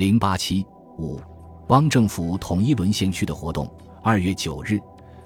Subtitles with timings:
[0.00, 1.20] 零八七五，
[1.68, 3.70] 汪政府统一沦陷区的活动。
[4.02, 4.80] 二月九日，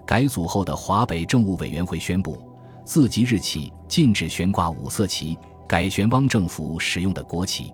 [0.04, 2.36] 改组后的华北政务委员会宣布，
[2.84, 7.72] 自即日起禁止悬挂五色旗，改悬汪政府使用的国旗。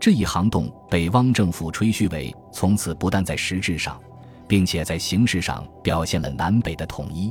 [0.00, 4.00] 这一行动被汪政府吹嘘为从此不但在实质上，
[4.48, 7.30] 并且在形式上表现了南北的统一。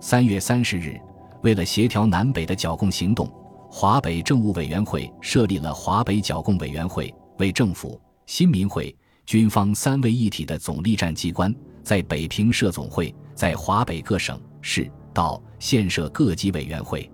[0.00, 0.98] 三月三十日，
[1.42, 3.30] 为了协调南北的剿共行动，
[3.70, 11.52] 华北政务委员会设立了华北剿共委员会，为政府、新民会、军方三位一体的总力战机关，
[11.82, 17.10] 在北平设总会，在华北各省市道县设各级委员会。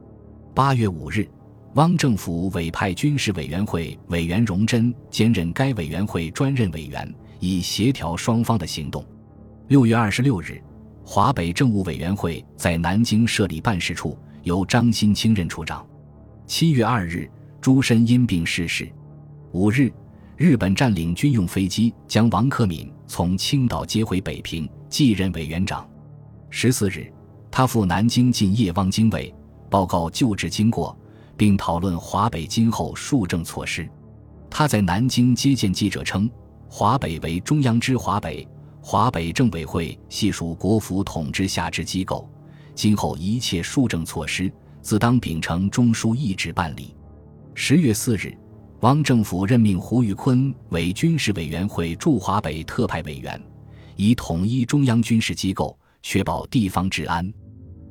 [0.52, 1.26] 八月五日。
[1.74, 9.04] 汪政府委派军事委员会委员荣臻兼任该委员会专任委员，以协调双方的行动。
[9.68, 10.60] 六月二十六日，
[11.04, 15.86] 华北政务委员会在南京设立办事处，由张新清任处长。
[16.46, 18.88] 七月二日，朱深因病逝世。
[19.52, 19.92] 五日，
[20.36, 25.88] 日本占领军用飞机将王克敏从青岛接回北平，继任委员长。
[26.50, 27.12] 十四日，
[27.50, 29.32] 他赴南京进谒汪精卫，
[29.70, 30.96] 报告救治经过。
[31.36, 33.88] 并讨论华北今后数政措施。
[34.48, 36.30] 他在南京接见记者称
[36.70, 38.46] ：“华北为中央之华北，
[38.80, 42.28] 华北政委会系属国府统治下之机构，
[42.74, 44.48] 今后一切数政措施，
[44.80, 46.94] 自当秉承中枢意志办理。”
[47.54, 48.36] 十月四日，
[48.84, 53.42] 汪政府任命胡玉坤为军事委员会驻华北特派委员，
[53.96, 57.32] 以统一中央军事机构，确保地方治安。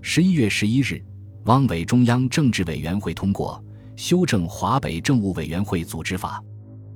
[0.03, 1.03] 十一月十一日。
[1.45, 3.61] 汪伪中央政治委员会通过
[3.95, 6.39] 修正华北政务委员会组织法，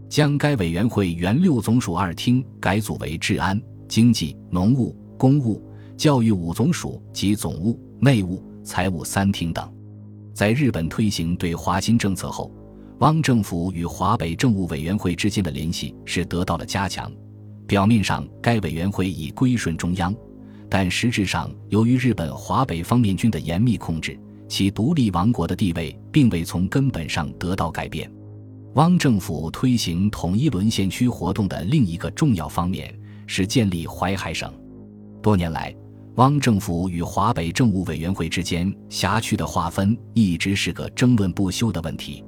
[0.07, 3.59] 将该委员会原六总署二厅改组为治安、
[3.89, 5.59] 经济、农务、公务、
[5.97, 9.67] 教育五总署及总务、内务、财务三厅等。
[10.35, 12.51] 在日本推行对华新政策后，
[12.99, 17.11] 汪政府与华北政务委员会之间的联系是得到了加强。
[17.67, 20.15] 表面上，该委员会已归顺中央，
[20.69, 24.19] 但实质上，由于日本华北方面军的严密控制。
[24.49, 28.09] 其独立王国的地位并未从根本上得到改变。
[28.75, 34.49] 汪政府推行统一沦陷区活动的另一个重要方面是建立淮海省。
[35.21, 35.75] 多年来，
[36.15, 42.23] 汪政府与华北政务委员会之间辖区的划分一直是个争论不休的问题。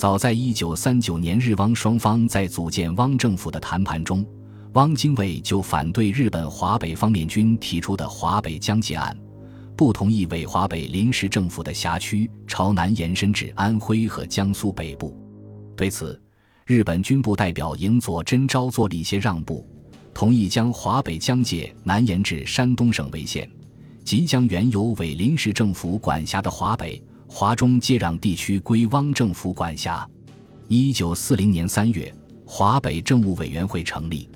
[0.00, 4.24] 早在1939年，日汪双方在组建汪政府的谈判中，
[4.72, 9.14] 汪精卫就反对日本华北方面军提出的华北疆界案。
[9.76, 15.14] 不同意为华北临时政府的辖区朝南延伸至安徽和江苏北部。
[15.76, 16.18] 对此，
[16.64, 19.68] 日本军部代表营佐真昭做了一些让步，
[20.14, 23.46] 同意将华北疆界南延至山东省为县，
[24.02, 30.06] 即将原有伪临时政府管辖的华北、华中接壤地区归汪政府管辖。
[30.66, 32.12] 一九四零年三月，
[32.44, 34.28] 华北政务委员会成立，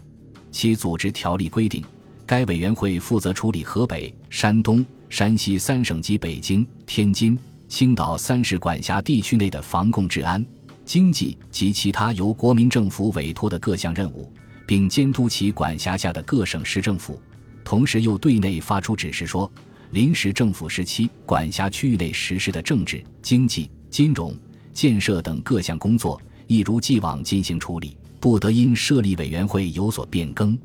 [0.53, 1.83] 其组织条例规定，
[2.25, 4.87] 该委员会负责处理河北、山东。
[5.11, 7.39] 山西三省及北京、天津、
[7.69, 10.45] 青岛三市管辖地区内的防共治安、
[10.85, 14.33] 经济及其他由国民政府委托的各项任务，
[14.67, 17.21] 并监督其管辖下的各省市政府。
[17.65, 19.51] 同时，又对内发出指示说，
[19.95, 24.37] 临时政府时期管辖区域内实施的政治、经济、金融、
[24.73, 30.59] 建设等各项工作，一如既往进行处理，不得因设立委员会有所变更，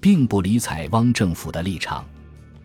[0.00, 2.06] 并不理睬汪政府的立场。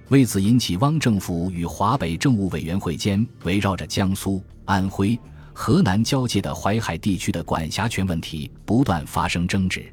[0.09, 5.19] 为此，引起汪政府与华北政务委员会间围绕着江苏、安徽、
[5.53, 9.83] 河南交界的淮海地区的管辖权问题不断发生争执。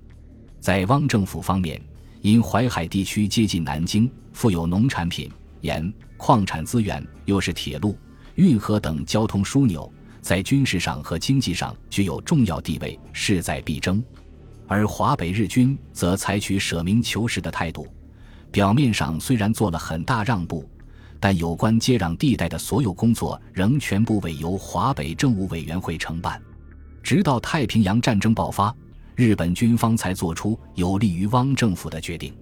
[0.60, 1.80] 在汪政府方面，
[2.20, 5.30] 因淮海地区接近南京，富有农产品、
[5.62, 7.96] 盐、矿产资源，又是铁路、
[8.34, 9.90] 运河等交通枢纽，
[10.20, 14.00] 在军事上和经济上具有重要地位，势在必争；
[14.68, 17.86] 而华北日军则采取舍命求实的态度。
[18.50, 20.68] 表面上虽然做了很大让步，
[21.18, 26.40] 但有关接壤地带的所有工作仍全部委由华北政务委员会承办。
[27.02, 28.74] 直到太平洋战争爆发，
[29.16, 32.34] 日本军方才做出有利于汪政府的决定。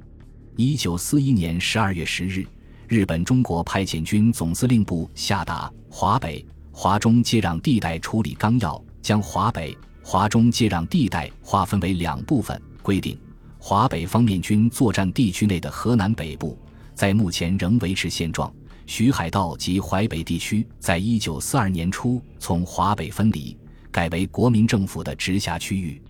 [0.57, 2.45] 一九四一年十二月十日，
[2.91, 13.17] 日本中国派遣军总司令部下达华北、华中接壤地带处理纲要，将华北、华中接壤地带划分为两部分，规定。
[13.61, 16.59] 华北方面军作战地区内的河南北部，
[16.93, 18.53] 在目前仍维持现状。
[18.87, 23.57] 徐海道及淮北地区，在一九四二年初从华北分离，
[23.93, 26.03] 改为国民政府的直辖区域，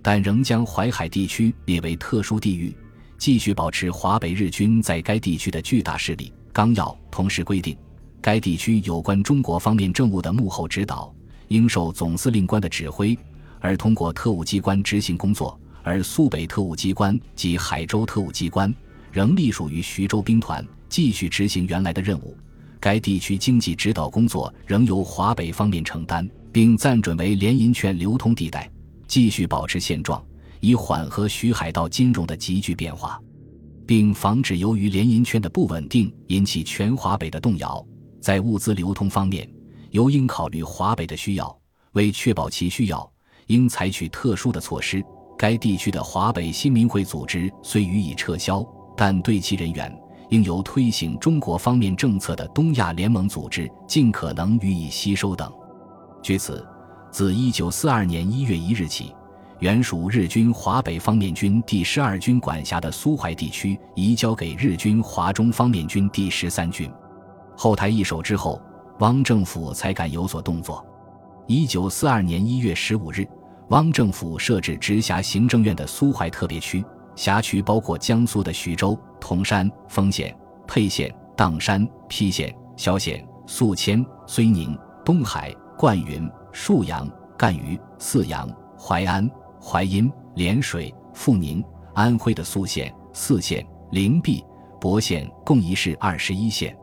[0.00, 2.74] 但仍将淮海地区列为特殊地域，
[3.22, 6.32] 继续保持华北日军在该地区的巨大势力。
[6.52, 7.78] 纲要同时规定，
[8.20, 11.14] 该地区有关中国方面政务的幕后指导，
[11.46, 13.16] 应受总司令官的指挥，
[13.60, 15.56] 而通过特务机关执行工作。
[15.84, 18.74] 而苏北特务机关及海州特务机关
[19.12, 22.36] 仍隶属于徐州兵团，继续执行原来的任务。
[22.80, 28.68] 该地区经济指导工作仍由华北方面承担，并暂准为联银券流通地带，
[29.06, 30.20] 继续保持现状，
[30.62, 33.20] 以缓和徐海道金融的急剧变化，
[33.84, 37.84] 并防止由于联银圈的不稳定引起全华北的动摇。
[38.20, 39.46] 在物资流通方面，
[39.90, 41.54] 尤应考虑华北的需要，
[41.94, 43.12] 为确保其需要，
[43.48, 45.04] 应采取特殊的措施。
[45.36, 48.64] 该地区的华北新民会组织虽予以撤销，
[48.96, 49.92] 但对其人员。
[50.30, 55.52] 应由推行中国方面政策的东亚联盟组织尽可能予以吸收等。
[56.22, 56.64] 据此，
[57.10, 59.12] 自一九四二年一月一日起，
[59.62, 66.90] 原属日军华北方面军第十二军管辖的苏淮地区移交给日军华中方面军第十三军。
[67.56, 68.60] 后台易手之后，
[68.98, 70.84] 汪政府才敢有所动作。
[71.46, 73.24] 一九四二年一月十五日，
[73.68, 76.84] 汪政府设置直辖行政院的苏淮特别区。
[77.14, 80.36] 辖区包括江苏的徐州、铜山、丰县、
[80.66, 87.08] 沛县、砀山、邳县、萧县、宿迁、睢宁、东海、灌云、沭阳、
[87.38, 89.30] 赣榆、泗阳、淮安、
[89.62, 91.64] 淮阴、涟水、阜宁、
[91.94, 94.44] 安徽的宿县、泗县、灵璧、
[94.80, 96.76] 亳县，共一市二十一县。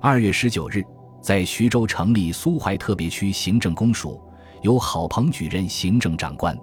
[0.00, 0.82] 二月十九日，
[1.20, 4.20] 在徐州成立苏淮特别区行政公署，
[4.62, 6.58] 由郝鹏举任行政长官。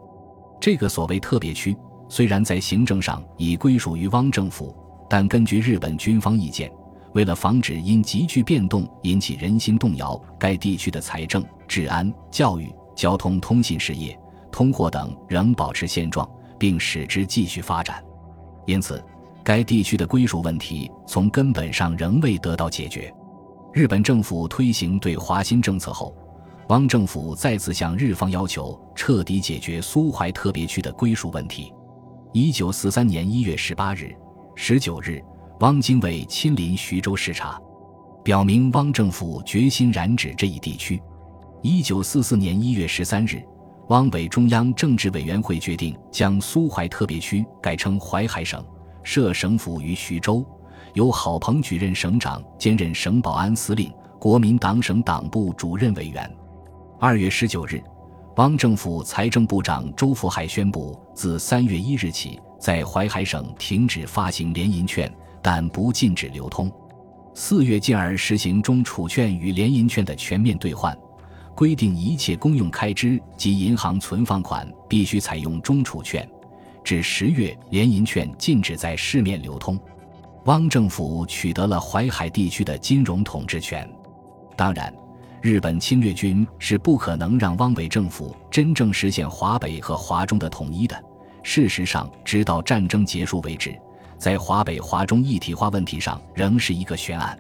[0.60, 1.78] 这个所谓特别区。
[2.10, 4.76] 虽然在行政上已归属于汪政府，
[5.10, 6.70] 但根据日本军方意见，
[7.14, 14.20] 为了防止因急剧变动引起人心动摇，该地区的财政、治安、教育、交通、通信事业、
[14.52, 18.04] 通货等仍保持现状，并使之继续发展。
[18.68, 19.04] 因此，
[19.44, 23.12] 该地区的归属问题从根本上仍未得到解决。
[23.74, 26.16] 日本政府推行对华新政策后，
[26.68, 31.74] 汪政府再次向日方要求彻底解决苏淮特别区的归属问题。
[32.34, 34.16] 一九四三年一月十八日、
[34.56, 35.22] 十九日，
[35.60, 37.60] 汪精卫亲临徐州视察，
[38.24, 41.02] 表明汪政府决心染指这一地区。
[41.62, 43.44] 一九四四年一月十三日，
[43.92, 48.64] 汪伪中央政治委员会决定将苏淮特别区改称淮海省，
[49.04, 50.46] 设省府于徐州，
[50.94, 56.32] 由郝鹏举任省长，兼任省保安司令、国民党省党部主任委员。
[57.02, 57.84] 二月十九日。
[58.38, 66.72] 汪政府财政部长周福海宣布，自三月一日起，在淮海省停止发行联银券，但不禁止流通。
[67.36, 70.98] 四月进而实行中储券与联银券的全面兑换，
[71.56, 76.28] 规定一切公用开支及银行存放款必须采用中储券。
[76.84, 79.80] 至十月，联银券禁止在市面流通。
[80.46, 83.88] 汪政府取得了淮海地区的金融统治权。
[84.56, 84.94] 当然。
[85.44, 91.04] 日本侵略军是不可能让汪伪政府真正实现华北和华中的统一的。
[91.42, 93.76] 事实上，直到战争结束为止，
[94.20, 97.36] 在华北、华中一体化问题上仍是一个悬案。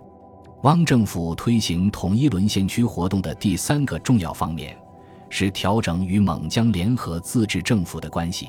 [0.64, 4.78] 汪政府推行统一沦陷区活动的第三个重要方面，
[5.28, 8.48] 是调整与蒙江联合自治政府的关系。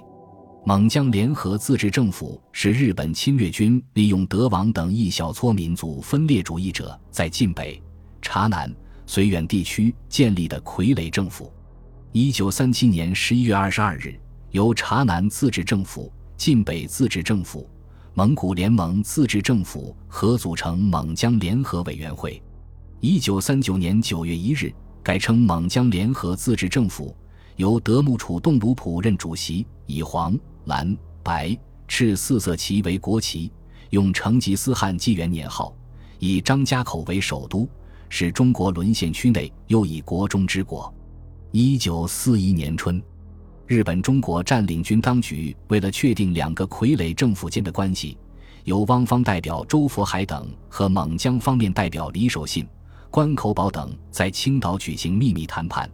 [0.67, 7.83] 蒙江联合自治政府是日本侵略军利用德王等一小撮民族分裂主义者在晋北、
[8.21, 8.71] 察南。
[9.05, 11.53] 绥远地区建立的傀儡政府，
[12.13, 14.15] 一九三七年十一月二十二日，
[14.53, 17.69] 由察南自治政府、晋北自治政府、
[18.15, 22.43] 蒙古联盟自治政府合组成蒙疆联合委员会。
[23.01, 24.71] 一九三九年九月一日，
[25.03, 27.17] 改称蒙疆联合自治政府，
[27.57, 33.51] 由德木楚栋鲁普任主席，以黄、蓝、白、赤四色旗为国旗，
[33.89, 35.75] 用成吉思汗纪元年号，
[36.19, 37.67] 以张家口为首都。
[38.11, 40.93] 是中国沦陷区内又一国中之国。
[41.51, 43.03] 一九四一年春，
[43.73, 48.19] 日本中国占领军当局为了确定两个傀儡政府间的关系，
[48.65, 52.69] 由汪方代表周佛海等和蒙江方面代表李守信、
[53.11, 55.91] 关口保等在青岛举行秘密谈判，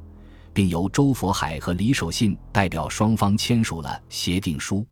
[0.53, 4.85] 并由周佛海和李守信代表双方签署了协定书，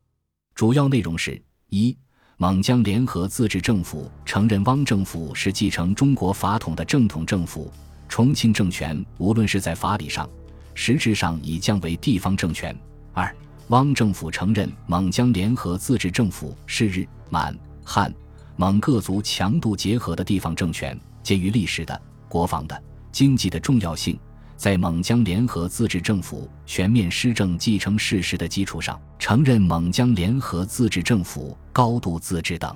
[0.54, 1.96] 主要内容是：一。
[2.36, 7.68] 蒙江联合自治政府承认汪政府是继承中国法统的正统政府，
[8.08, 10.30] 重庆政权无论是在法理上、
[10.76, 12.76] 实质上已降为地方政权。
[13.14, 13.34] 二，
[13.68, 18.14] 汪政府承认蒙江联合自治政府是日、满、汉、
[18.56, 22.80] 蒙各族强度结合的地方政权，鉴于历史的、国防的、
[23.10, 24.16] 经济的重要性。
[24.54, 32.74] 在蒙江联合自治政府全面施政继承事实的基础上，承认蒙江联合自治政府高度自治等。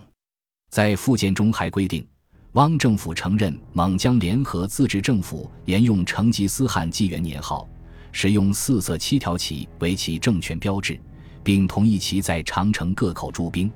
[0.71, 2.07] 在附件中还规定，
[2.53, 7.67] 汪政府承认蒙江联合自治政府沿用成吉思汗纪元年号，
[8.13, 10.99] 使用四色七条旗为其政权标志，
[11.43, 13.71] 并同意其在长城各口驻兵。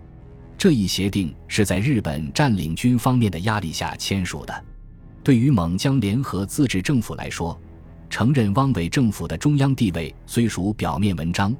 [0.56, 4.64] 这一协定是在日本占领军方面的压力下签署的。
[5.22, 7.58] 对于蒙江联合自治政府来说，
[8.10, 11.54] 承认汪伪政府的中央地位虽属表面文章，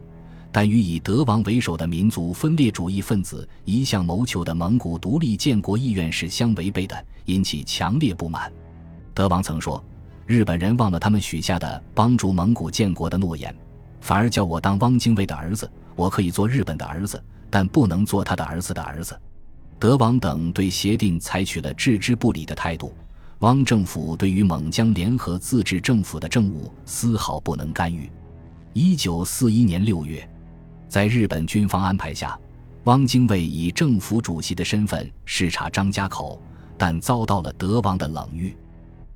[0.53, 8.53] 但与以德王为首的民族分裂主义分子一向谋求的蒙古独立建国意愿是相违背的，引起强烈不满。
[9.13, 9.83] 德王曾说
[10.27, 13.55] ：“日本人忘了他们许下的帮助蒙古建国的诺言，
[14.01, 15.71] 反而叫我当汪精卫的儿子。
[15.97, 19.19] 我可以做日本的儿子，但不能做他的儿子的儿子。”
[19.79, 22.95] 德王等对协定采取了置之不理的态度。
[23.41, 28.11] 汪政府对于蒙江联合自治政府的政务丝毫不能干预。
[28.73, 30.27] 一九四一年六月，
[30.89, 32.39] 在日本军方安排下，
[32.85, 36.41] 汪精卫以政府主席的身份视察张家口，
[36.79, 38.57] 但遭到了德王的冷遇。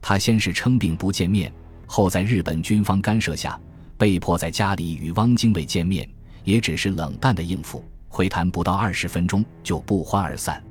[0.01, 1.53] 他先是称病不见面，
[1.87, 3.59] 后在日本军方干涉下，
[3.97, 6.09] 被迫在家里与汪精卫见面，
[6.45, 10.63] 也只是冷淡的应付，会谈不到二十分钟就不欢而散。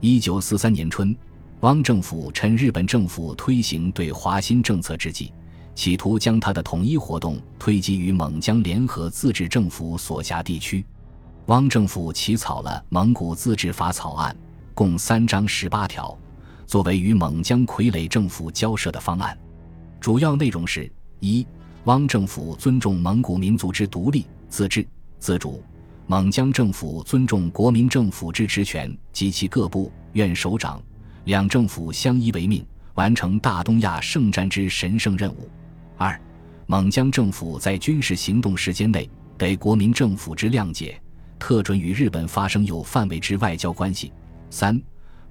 [0.00, 1.16] 一九四三年春。
[1.60, 5.32] 汪政府趁日本政府推行对华新政策之际，
[5.74, 10.84] 企图将他的统一活动推及于蒙江联合自治政府所辖地区。
[11.46, 14.36] 汪政府起草了《蒙古自治法》草案，
[14.74, 16.14] 共三章十八条，
[16.66, 19.36] 作为与蒙江傀儡政府交涉的方案。
[20.00, 20.90] 主要内容是：
[21.20, 21.46] 一、
[21.84, 24.86] 汪政府尊重蒙古民族之独立、自治、
[25.18, 25.60] 自主；
[26.06, 30.82] 蒙江政府尊重国民政府之职权及其各部院首长。
[31.24, 32.62] 两政府相依为命，
[32.94, 35.48] 完成大东亚圣战之神圣任务。
[35.96, 36.20] 二，
[36.66, 41.00] 蒙江政府在军事行动时间内得国民政府之谅解，
[41.38, 44.12] 特准与日本发生有范围之外交关系。
[44.50, 44.78] 三，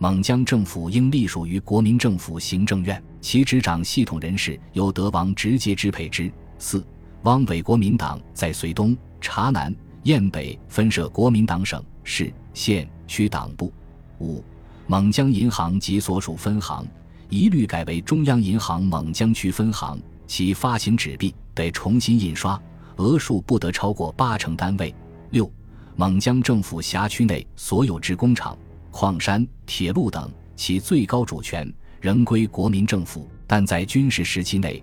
[0.03, 6.29] 蒙江政府应隶属于国民政府行政院，其执掌系统人士由德王直接支配之。
[6.59, 6.85] 四，
[7.21, 13.71] 汪伪国民党在绥东、察南、燕北分设国民党省、市、县、区党部。
[14.19, 14.43] 五。
[14.87, 16.85] 蒙江银行及所属分行
[17.29, 22.61] 一律改为中央银行蒙江区分行，其发行纸币得重新印刷，
[22.97, 24.93] 额数不得超过八成单位。
[25.29, 25.49] 六，
[25.95, 28.57] 蒙江政府辖区内所有制工厂、
[28.93, 31.67] 矿山、铁路等，其最高主权
[31.99, 34.81] 仍归国民政府，但在军事时期内，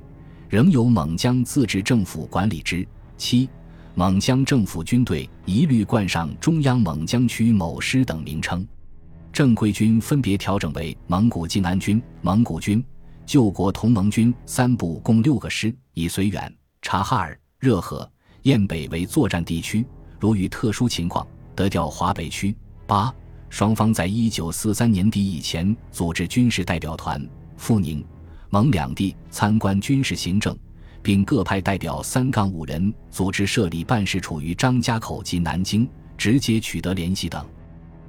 [0.49, 2.87] 仍由蒙江自治政府管理之。
[3.17, 3.49] 七，
[3.95, 8.67] 蒙江政府军队一律冠上中央蒙江区某师等名称。
[9.33, 12.85] 正规军分别调整为蒙古靖安军、蒙古军、
[13.25, 16.53] 救国同盟军三部，共六个师，以绥远、
[16.83, 18.11] 察哈尔、热河、
[18.43, 19.87] 燕北为作战地区。
[20.19, 21.25] 如遇特殊情况，
[21.55, 22.53] 得调华北区。
[22.89, 23.15] 八
[23.51, 28.03] 双方在一九四三年底以前组织军事代表团赴宁、
[28.49, 30.57] 蒙两地参观军事行政，
[31.03, 37.45] 并各派代表三杠五人组织设立办事处于张家口及南京，直接取得联系等。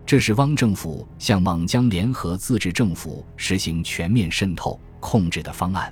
[0.06, 5.92] 这是汪政府向蒙江联合自治政府实行全面渗透控制的方案。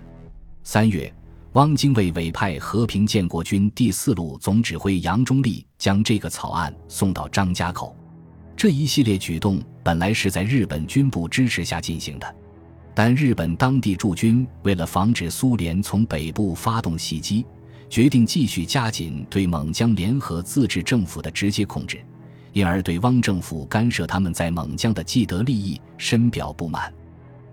[0.64, 1.12] 三月，
[1.54, 7.96] 汪精卫委派和平建国军第四路总指挥杨忠立将这个草案送到张家口。
[8.60, 12.36] 这一系列举动本来是在日本军部支持下进行的，
[12.94, 17.46] 但日本当地驻军为了防止苏联从北部发动袭击，
[17.90, 22.02] 决定继续加紧对蒙江联合自治政府的直接控制。
[22.52, 26.94] 因而对汪政府干涉他们在蒙江的既得利益深表不满，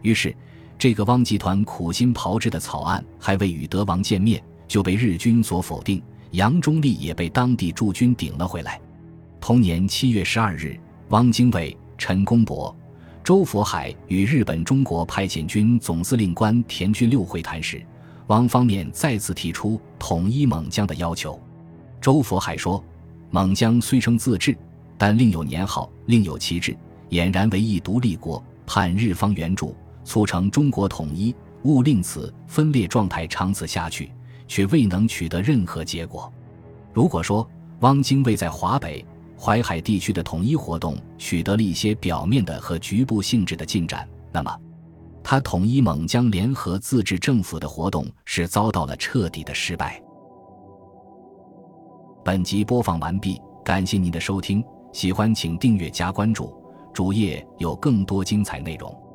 [0.02, 0.34] 于是，
[0.76, 6.02] 这个汪集团苦心炮制的草案还未与德王见面，就被日军所否定。
[6.32, 8.80] 杨忠立也被当地驻军顶了回来。
[9.40, 10.76] 同年七月十二日，
[11.10, 12.74] 汪精卫、陈公博、
[13.22, 17.80] 周佛海与日本中国派遣军总司令官田军六会谈时，
[18.26, 21.40] 汪方面再次提出统一蒙江的要求。
[22.00, 22.82] 周佛海说
[23.30, 24.56] ：“蒙江虽称自治。”
[24.98, 26.76] 但另有年号，另有旗帜，
[27.10, 31.32] 俨然为一独立国，盼日方援助，促成中国统一，
[31.62, 34.10] 勿令此分裂状态长此下去，
[34.48, 36.32] 却未能取得任何结果。
[36.92, 37.48] 如果说
[37.80, 39.04] 汪精卫在华北、
[39.38, 44.60] 淮海地区的统一活动取得了一些表面的和局部性质的进展，那么
[45.22, 50.00] 他统一蒙江联合自治政府的活动是遭到了彻底的失败。
[52.24, 54.64] 本集播放完毕，感谢您的收听。
[54.92, 56.54] 喜欢请订阅加关注，
[56.94, 59.05] 主页有更多精彩内容。